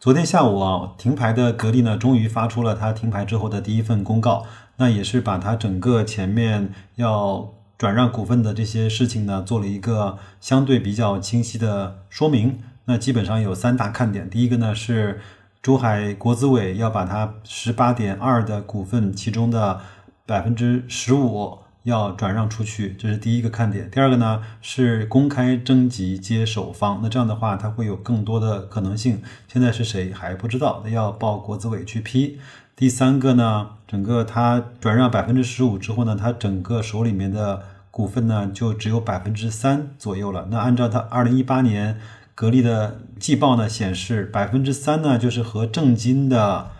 [0.00, 4.46] 昨天下午啊，停牌的格力呢，终于发出了它停牌之后的第一份公告，
[4.78, 7.52] 那也是把它整个前面要。
[7.76, 12.58] 转让股份的这些事情呢，做了一个相对比较清晰的说明。
[12.84, 14.28] 那基本上有三大看点。
[14.28, 15.18] 第一个呢是
[15.62, 19.80] 珠海国资委要把它十八点二的股份，其中的
[20.26, 23.90] 百分之十五要转让出去，这是第一个看点。
[23.90, 29.22] 第二个呢是公开征集接手方，那这样的话它会有更多的可能性。
[29.48, 32.38] 现在是谁还不知道，那要报国资委去批。
[32.76, 40.48] 第三个呢，整个它转让百分之十五之后呢，它整个手里面的股份呢就只有百分之三左右了。
[40.50, 41.98] 那按照它二零一八年
[42.34, 46.70] 格力的季报呢显示，百分之三呢就是和正金的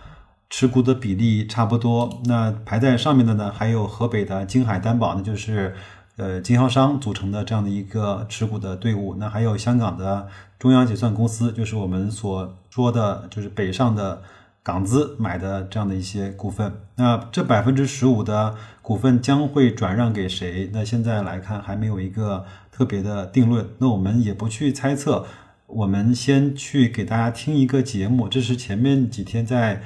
[0.51, 2.21] 持股的比例差不多。
[2.25, 5.73] 那排在上面的呢还有河北的金海担保，那就是
[6.17, 9.15] 呃经销商组成的这样的一个持股的队伍。
[9.17, 10.27] 那还有香港的
[10.59, 14.21] 中央结算公司，就是我们所说的就是北上的。
[14.63, 20.69] 港资买的这样的一些股份，那这百分之十五的股份将会转让给谁？
[20.71, 23.67] 那现在来看还没有一个特别的定论。
[23.79, 25.25] 那我们也不去猜测，
[25.65, 28.29] 我们先去给大家听一个节目。
[28.29, 29.81] 这是前面几天在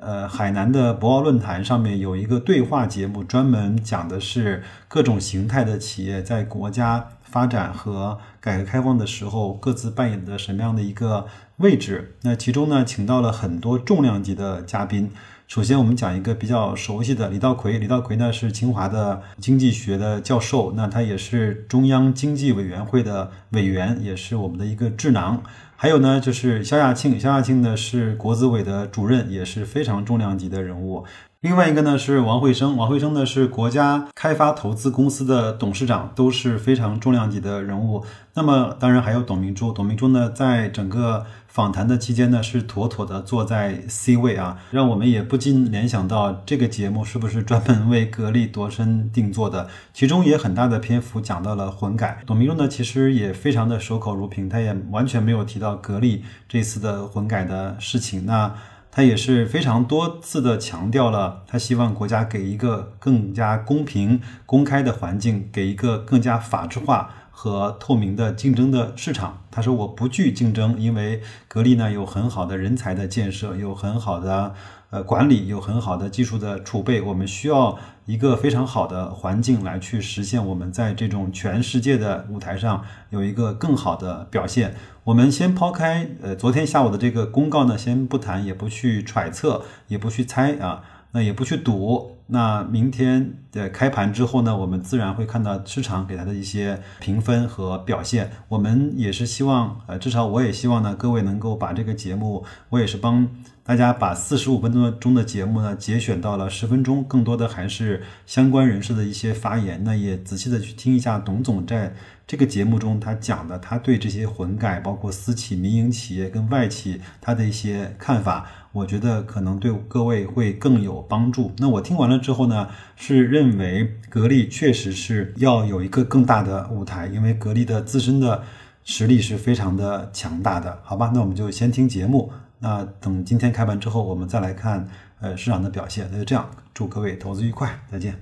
[0.00, 11.26] 呃海南的博鳌论坛上面有一个对话节目，专门讲的是各种形态的企业在国家发展和改革开放的时候各自扮演的什么样的一个。
[11.60, 15.10] 位置，那其中呢，请到了很多重量级的嘉宾。
[15.46, 17.76] 首先，我们讲一个比较熟悉的李道葵。
[17.76, 25.42] 李道葵呢是清华的经济学的教授，那他也是中央经济委员会的委员，也是我们的一个智囊。
[25.82, 31.06] 还有呢，就是肖亚庆，肖亚庆呢是国资委的主任，也是非常重量级的人物。
[31.40, 38.04] 另外一个呢是王慧生，王慧生呢是国家开发投资公司的董事长，都是非常重量级的人物。
[38.34, 49.68] 那么当然还有董明珠，董明珠呢在整个访谈的期间呢是妥妥的坐在 C 位啊，让我们也不禁联想到这个节目是不是专门为格力度身定做的？
[49.92, 52.22] 其中也很大的篇幅讲到了混改。
[52.24, 58.24] 董明珠呢其实也非常的守口如瓶，他也完全没有提到格力这次的混改的事情。
[58.26, 58.54] 那。
[58.92, 67.08] 他也是非常多次的强调了，他希望国家给一个更加公平、公开的环境，给一个更加法治化
[67.40, 69.42] 和透明的竞争的市场。
[69.50, 74.54] 他说：“我不惧竞争，因为格力呢有很好的人才的建设，有很好的。”
[74.90, 84.74] 呃，管理有很好的技术的储备，我们需要一个非常好的环境来去实现我们在这种全世界的舞台上有一个更好的表现。
[85.04, 92.16] 我们先抛开呃昨天下午的这个公告呢，先不谈，也不去揣测，也不去猜啊，那也不去赌。
[92.30, 98.30] 那明天的开盘之后呢，我们自然会看到市场给它的一些评分和表现。
[98.48, 103.28] 我们也是希望，呃，至少我也希望呢，各位能够把这个节目，我也是帮。
[103.62, 109.84] 大家把四十五分钟中的节目呢节选到了十分钟，更多的还是相关人士的一些发言。
[109.84, 111.94] 那也仔细的去听一下董总在
[112.26, 121.52] 这个节目中他讲的，他对这些混改，包括私企、民营企业跟外企他的一些看法，我觉得可能对各位会更有帮助。
[121.58, 128.42] 那我听完了之后呢，是认为格力确实是要有一个更大的舞台，因为格力的自身的
[128.84, 131.10] 实力是非常的强大的，好吧？
[131.14, 132.30] 那我们就先听节目。
[132.58, 134.86] 那等今天开盘之后，我们再来看
[135.20, 136.06] 呃市场的表现。
[136.12, 138.14] 那就这样，祝各位投资愉快，再见。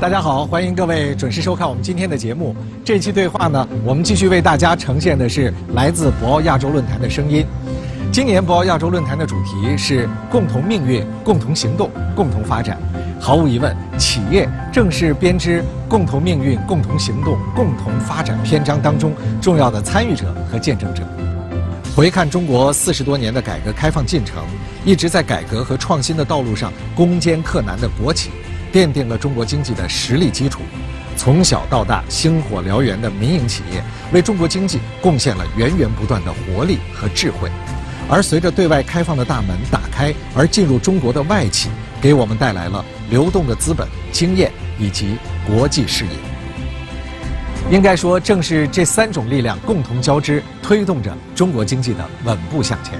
[0.00, 2.56] 大家好，欢迎各位准时收看我们今天的节目。
[2.82, 7.44] 这期对话呢，我们继续为大家呈现的是来自博鳌亚洲论坛的声音。
[8.12, 12.76] 今年博鳌亚洲论坛的主题是共同命运、共同行动、共同发展。
[13.20, 21.06] 毫无疑问，企业正是编织共同命运、共同行动、共同发展篇章当中重要的参与者和见证者。
[21.94, 24.42] 回看中国四十多年的改革开放进程，
[24.84, 28.30] 一直在改革和创新的道路上攻坚克难的国企，
[28.72, 30.62] 奠定了中国经济的实力基础；
[31.16, 33.80] 从小到大星火燎原的民营企业，
[34.12, 37.48] 为中国经济贡献了源源不断的活力和智慧。
[38.10, 41.70] 而随着对外开放的大门打开，而进入中国的外企，
[42.00, 45.16] 给我们带来了流动的资本、经验以及
[45.46, 46.10] 国际视野。
[47.70, 52.98] 应该说，正是这三种力量共同交织，推动着中国经济的稳步向前。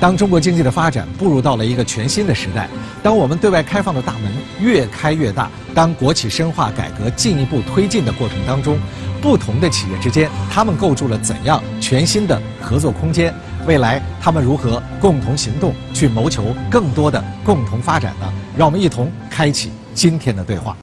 [0.00, 2.68] 当中国经济的发展步入到了一个全新的时代，
[3.04, 8.76] 当我们对外开放的大门越开越大，当国企深化改革进一步推进的过程当中，
[9.22, 13.32] 不同的企业之间，他们构筑了怎样全新的合作空间？
[13.66, 18.32] 未来他们如何共同行动，去谋求更多的共同发展呢？
[18.56, 20.76] 让我们一同开启今天的对话。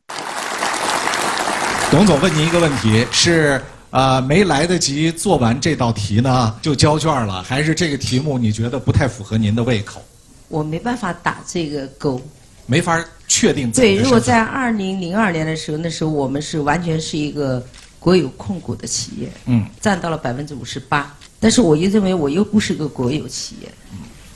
[1.90, 10.02] 董总问您一个问题：是呃没来得及做完这道题呢，就交卷了，还是这个题目你觉得不太符合您的胃口？
[10.50, 12.22] 我没办法打这个勾。
[12.66, 17.62] 没法确定对，如果在二零零二年的时候，那时候我们是完全是一个
[18.00, 21.14] 国有控股的企业，嗯，占到了百分之五十八。
[21.44, 23.70] 但是我又认为我又不是个国有企业，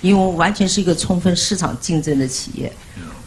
[0.01, 2.69] 因为我完全是一个充分市场竞争的企业，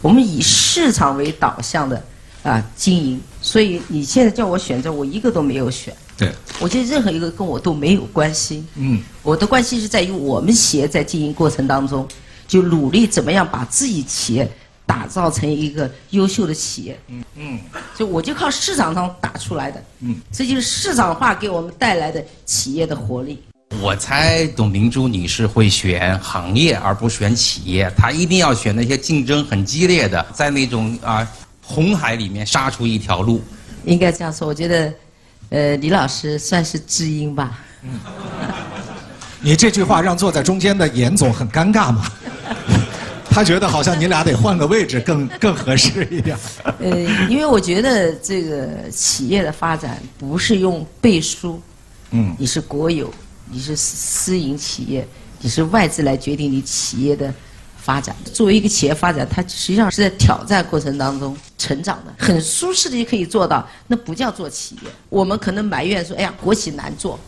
[0.03, 1.99] 我们以市场为导向的
[2.43, 5.91] 啊经营，所以你现在叫我选择，我一个都没有选。
[6.15, 8.63] 对，我觉得任何一个跟我都没有关系。
[8.75, 12.07] 嗯，我的关系是在于我们企业在经营过程当中，
[12.47, 14.47] 就努力怎么样把自己企业
[14.85, 16.99] 打造成一个优秀的企业。
[17.07, 17.59] 嗯嗯，
[17.97, 19.83] 就我就靠市场上打出来的。
[20.01, 23.41] 嗯，这就是市场化给我们带来的企业的活力。
[23.81, 31.27] 我猜董明珠你是会选行业而不选企业，她一定要选那些竞争很激烈的，在那种啊
[31.63, 33.41] 红海里面杀出一条路。
[33.85, 34.93] 应该这样说，我觉得，
[35.49, 37.59] 呃，李老师算是知音吧。
[39.39, 42.05] 你这句话让坐在中间的严总很尴尬嘛？
[43.31, 46.37] 他觉得好像你俩得换个位置更更合适一点。
[46.79, 51.59] 呃，因为我觉得这个企业的发展不是用背书，
[52.11, 53.11] 嗯你是国有，
[53.53, 55.05] 你是私营企业，
[55.41, 57.33] 你是外资来决定你企业的
[57.75, 58.15] 发展。
[58.33, 64.81] 作为一个企业发展，它实际上是在挑战过程当中成长的，很舒适的就可以做到，那不叫做企业。
[65.09, 67.19] 我们可能埋怨说，哎呀，国企难做，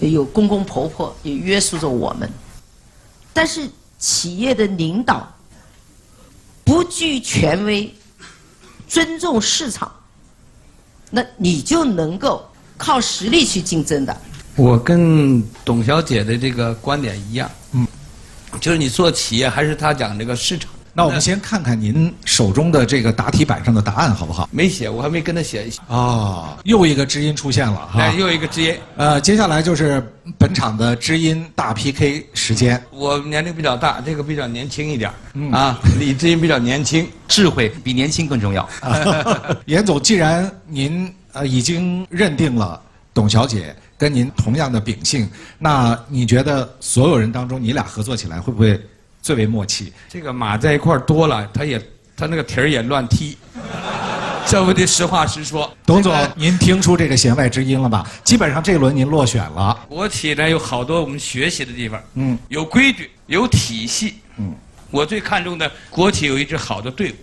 [0.00, 2.30] 有公公婆婆也约束着我们，
[3.32, 3.66] 但是
[3.98, 5.34] 企业的领导
[6.62, 7.94] 不惧权威，
[8.86, 9.90] 尊重市场，
[11.10, 12.46] 那你就能够
[12.76, 14.14] 靠实力去竞争的。
[14.56, 17.86] 我跟董小姐的这个观点一样，嗯，
[18.60, 20.70] 就是你做企业还是他讲这个市场。
[20.94, 24.46] 那我们先看看您手中的这个答题板上的答案好不好？
[24.52, 25.66] 没写，我还没跟他写。
[25.88, 28.14] 啊，又一个知音出现了哈哎，。
[28.18, 28.76] 又一个知音。
[28.98, 30.06] 呃，接下来就是
[30.36, 32.78] 本场的知音大 PK 时间。
[32.90, 35.80] 我年龄比较大，这个比较年轻一点儿啊。
[35.98, 38.68] 李知音比较年轻，智慧比年轻更重要。
[39.64, 42.78] 严总，既然您呃已经认定了
[43.14, 48.76] 董小姐跟您同样的秉性，那你觉得所有人当中，你俩合作起来会不会
[49.22, 49.92] 最为默契？
[50.08, 51.80] 这个马在一块儿多了，他也
[52.16, 53.38] 他那个蹄儿也乱踢。
[54.44, 55.72] 这不得实话实说。
[55.86, 58.04] 董总这个，您听出这个弦外之音了吧？
[58.24, 59.86] 基本上这轮您落选了。
[59.88, 64.52] 国企呢有好多我们学习的地方，嗯，有规矩，有体系，嗯，
[64.90, 67.14] 我最看重的国企有一支好的队伍。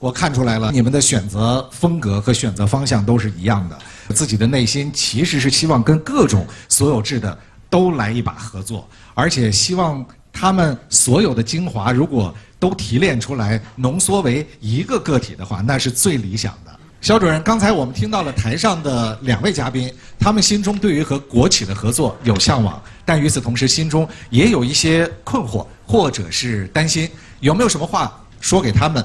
[0.00, 3.78] 我看出来了，你们的选择风格和选择方向都是一样的。
[4.14, 7.38] 自己的内心其实是希望跟各种所有制的
[7.68, 16.74] 都来一把合作，而且希望他们所有的精华如果都提炼出来，浓缩为一个个体的话，那是最理想的。
[17.02, 27.06] 肖主任，刚才我们听到了台上的两位嘉宾，他们心中对于和国企的合作有向往，但与此同时心中也有一些困惑或者是担心，
[27.40, 29.04] 有没有什么话说给他们？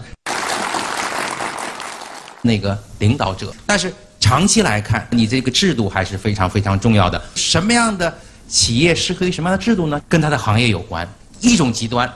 [2.45, 7.19] 那个领导者，但是长期来看，你这个制度还是非常非常重要的。
[7.33, 8.15] 什么样的
[8.47, 9.99] 企业适合于什么样的制度呢？
[10.07, 11.07] 跟它的行业有关。
[11.41, 12.07] 一种极端，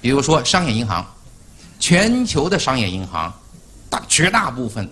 [0.00, 1.04] 比如说商业银行，
[1.80, 3.32] 全球的商业银行，
[3.88, 4.86] 大绝大部分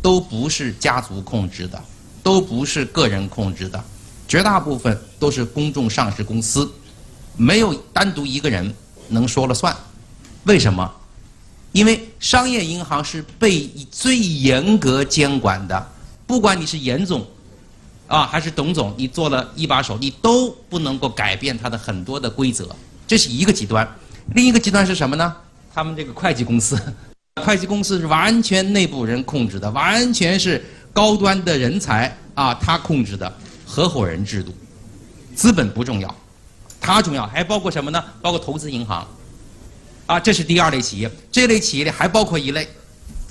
[0.00, 1.82] 都不是家族控制的，
[2.22, 3.82] 都不是个人控制的，
[4.28, 6.72] 绝大部分都是公众上市公司，
[7.36, 8.72] 没有单独一个人
[9.08, 9.76] 能说了算。
[10.44, 10.90] 为什么？
[11.74, 15.90] 因为商业银行是被最严格监管的，
[16.24, 17.26] 不管你是严总，
[18.06, 22.68] 啊还是董总，你做了一把手，你都不能够改变它的很多的规则，
[23.08, 23.86] 这是一个极端。
[24.36, 25.34] 另一个极端是什么呢？
[25.74, 26.80] 他们这个会计公司，
[27.42, 34.54] 会计公司是完全内部人控制的，完全是高端的人才啊他控制的合伙人制度，
[35.34, 36.14] 资本不重要，
[36.80, 38.00] 它重要，还包括什么呢？
[38.22, 39.04] 包括投资银行。
[40.06, 41.10] 啊，这是第二类企业。
[41.32, 42.68] 这类企业里还包括一类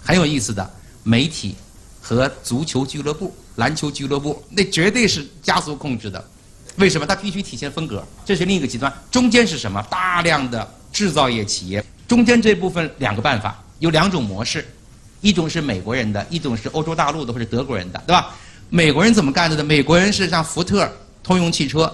[0.03, 0.69] 很有意思的
[1.03, 1.55] 媒体
[2.01, 6.23] 和足球俱乐部、篮球俱乐部，那绝对是家族控制的。
[6.77, 7.05] 为什么？
[7.05, 8.91] 它必须体现风格，这是另一个极端。
[9.11, 9.79] 中间是什么？
[9.91, 14.65] 大量的制造业企业，中间这部分两个办法，有两种模式，
[15.21, 18.33] 一种是美国人的，一种是欧洲大陆的或者德国人的，对吧？
[18.69, 19.63] 美国人怎么干的呢？
[19.63, 21.93] 美国人是像福特、通用汽车，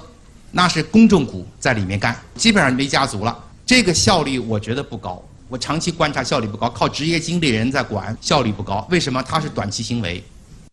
[0.52, 3.38] 那是公众股在里面干，基本上没家族了。
[3.70, 8.84] 这个效率我觉得不高，我长期观察效率不高，靠职业经理人在管效率不高。
[8.90, 9.22] 为什么？
[9.22, 10.24] 他是短期行为，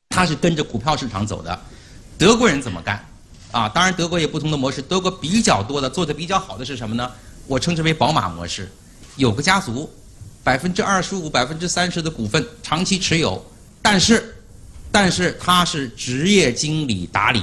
[0.08, 1.60] 他是跟着股票市场走的。
[2.16, 3.06] 德国人怎么干？
[3.52, 7.12] 啊，当然德国有不同的模式，德国比较多的做的比较好的是什么呢？
[7.46, 8.66] 我称之为宝马模式，
[9.16, 9.90] 有个家族，
[10.42, 13.44] 百分之二十五、百分之三十的股份长期持有，
[13.82, 14.34] 但是，
[14.90, 17.42] 但是他是职业经理打理，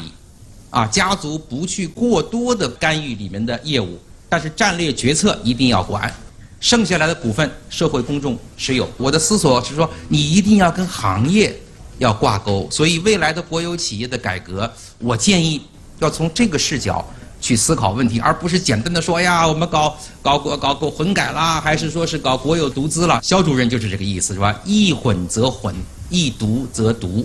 [0.72, 4.00] 啊，家族不去过多的干预里面的业务。
[4.34, 6.12] 但是战略决策一定要管，
[6.60, 8.90] 剩下来的股份社会公众持有。
[8.98, 11.56] 我的思索是说，你一定要跟行业
[12.00, 12.68] 要挂钩。
[12.72, 15.62] 所以未来的国有企业的改革，我建议
[16.00, 17.08] 要从这个视角
[17.40, 23.20] 去思考问题，而不是简单的说哎呀，我们搞搞搞搞搞混改啦，还是说是搞国有独资了。
[23.22, 24.60] 肖主任就是这个意思，是吧？
[24.66, 25.76] 一混则混，
[26.10, 27.24] 一独则独。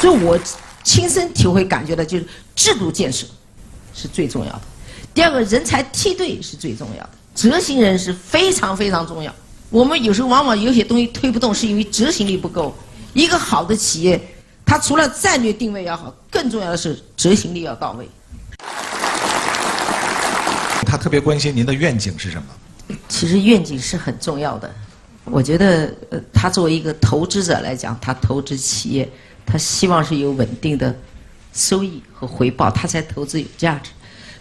[0.00, 0.40] 所以我
[0.82, 3.26] 亲身体会感觉到，就是制度建设。
[3.94, 4.62] 是最重要的。
[5.14, 9.32] 第二个人才梯队是最重要的，执行人是非常非常重要。
[9.70, 12.74] 我们有时候往往有些东西推不动，是因为执行力不够。
[13.12, 14.20] 一个好的企业，
[14.66, 18.08] 它除了战略定位要好，更重要的是执行力要到位。
[20.86, 22.96] 他特别关心您的愿景是什么？
[23.08, 24.72] 其实愿景是很重要的。
[25.24, 29.08] 我觉得，呃，他作为一个投资者来讲，他投资企业，
[29.46, 30.94] 他希望是有稳定的。
[31.54, 33.90] 收益和回报，他才投资有价值。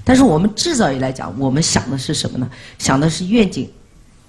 [0.03, 2.50] 但是我们制造业来讲，我们想的是什么呢？
[2.77, 3.72] 想的是愿景。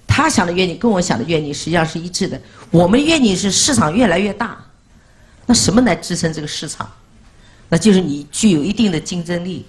[0.07, 2.39] 他想的愿景跟我想的愿景实际上是一致的。
[2.71, 4.57] 我们愿景是市场越来越大，
[5.45, 6.89] 那什么来支撑这个市场？
[7.67, 9.65] 那就是你具有一定的竞争力。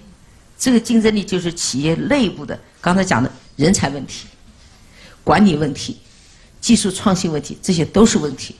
[0.57, 4.27] 这个竞争力就是企业内部的，刚才讲的人才问题、
[5.23, 5.97] 管理问题、
[6.61, 8.55] 技术创新问题，这些都是问题。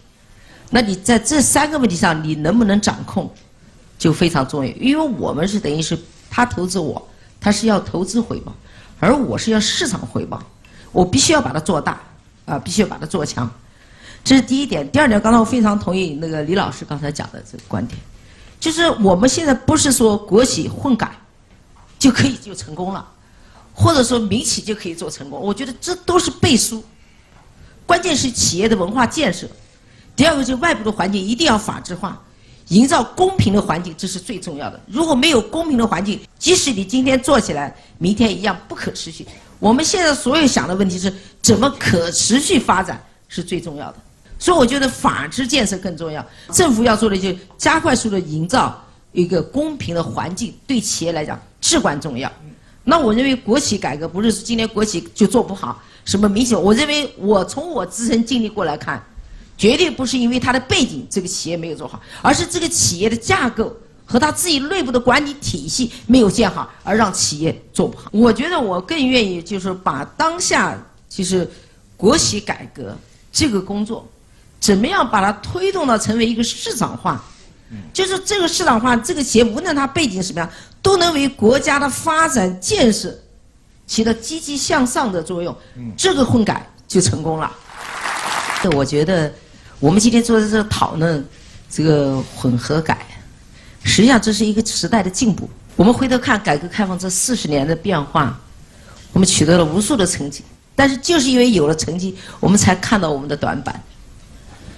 [0.69, 3.33] 那你在这三个问题上，你能不能掌控？
[3.97, 5.97] 就非常重要，因为我们是等于是
[6.29, 7.07] 他投资我，
[7.41, 8.53] 他是要投资回报，
[8.99, 10.41] 而我是要市场回报，
[10.91, 11.99] 我必须要把它做大，
[12.45, 13.49] 啊，必须要把它做强，
[14.23, 14.87] 这是第一点。
[14.91, 17.99] 第二点，刚才我非常同意那个李老师刚才讲的这个观点，
[18.59, 21.11] 就是我们现在不是说国企混改
[21.97, 23.03] 就可以就成功了，
[23.73, 26.83] 或者说民企就可以做成功，我觉得这都是背书，
[27.87, 29.47] 关键是企业的文化建设，
[30.15, 32.21] 第二个就是外部的环境一定要法治化。
[32.69, 34.79] 营造公平的环境，这是最重要的。
[34.87, 39.25] 如果没有公平的环境，即使你今天做起来，明天一样不可持续。
[39.59, 43.97] 我们现在所有想的问题是怎么可持续发展是最重要的。
[44.37, 46.23] 所以我觉得法治建设更重要。
[46.51, 48.83] 政府要做的就加快速度营造
[49.13, 52.31] 一个公平的环境，对企业来讲至关重要。
[52.83, 56.61] 那我认为国企改革不是今天国企就做不好，什么明显？
[56.61, 59.01] 我认为我从我自身经历过来看。
[59.57, 68.09] 绝对不是因为它的背景，这个企业没有做好，而是这个企业的架构和他自己内部的管理体系没有建好，而让企业做不好。
[68.13, 70.77] 我觉得我更愿意就是把当下
[71.09, 71.49] 就是
[71.97, 72.95] 国企改革
[73.33, 74.07] 这个工作，
[74.59, 77.21] 怎么样把它推动到成为一个市场化，
[77.91, 80.49] 就是这个市场化，这个企业无论它背景什么样，
[80.81, 83.13] 都能为国家的发展建设
[83.87, 85.53] 起到积极向上的作用，
[85.97, 87.51] 这个混改就成功了。
[88.75, 89.33] 我觉得。
[89.79, 91.23] 我们今天坐在这讨论，
[91.69, 93.05] 这个混合改，
[93.83, 95.47] 实际上这是一个时代的进步。
[95.75, 98.35] 我们回头看改革开放这四十年的变化，
[99.13, 100.43] 我们取得了无数的成绩，
[100.75, 103.79] 但是就是因为有了成绩，我们才看到我们的短板。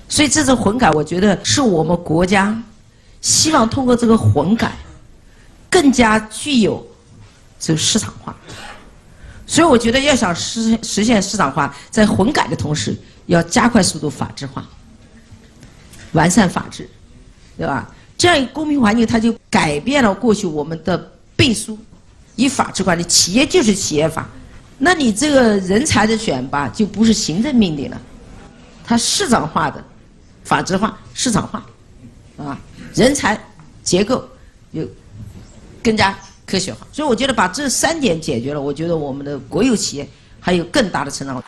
[0.09, 2.61] 所以这次混改，我觉得是我们国家
[3.21, 4.73] 希望通过这个混改，
[5.69, 6.85] 更加具有
[7.57, 8.35] 这个市场化。
[9.47, 12.93] 所以我觉得要想实实现市场化，在混改的同时，
[13.27, 14.67] 要加快速度法治化。
[16.13, 16.89] 完善法治，
[17.57, 17.89] 对吧？
[18.17, 20.97] 这样一个公平环境，它就改变了过去我们的
[21.35, 21.77] 背书，
[22.35, 24.27] 以法治管理，企业就是企业法。
[24.77, 28.01] 那你这个人才的选拔就不是行政命令了，
[28.83, 29.83] 它市场化的、
[30.43, 31.65] 法治化、市场化，
[32.37, 32.59] 啊，
[32.93, 33.39] 人才
[33.83, 34.27] 结构
[34.73, 34.87] 就
[35.83, 36.85] 更加科学化。
[36.91, 41.41] 所以我觉得把这三点解决了，我觉得我们的国有企业还有更大的成长。